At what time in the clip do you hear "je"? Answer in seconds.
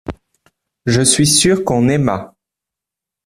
0.87-1.03